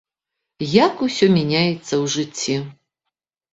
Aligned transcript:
Як 0.85 1.03
усё 1.09 1.29
мяняецца 1.37 1.85
ў 2.01 2.05
жыцці! 2.17 2.59